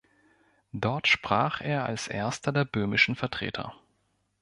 [0.73, 3.75] Dort sprach er als erster der böhmischen Vertreter.